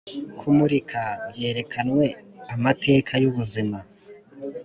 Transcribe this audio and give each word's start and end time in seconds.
kumurika, 0.37 1.01
byerekanwe 1.33 2.05
amateka 2.53 3.11
yubuzima 3.23 3.77